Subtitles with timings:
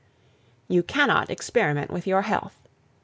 [0.67, 2.57] You cannot experiment with your health.